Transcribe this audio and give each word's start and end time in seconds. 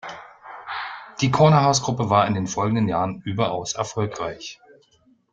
Die 1.21 1.29
Cornerhaus-Gruppe 1.29 2.09
war 2.09 2.25
in 2.25 2.33
den 2.33 2.47
folgenden 2.47 2.87
Jahren 2.87 3.21
überaus 3.23 3.73
erfolgreich. 3.73 4.59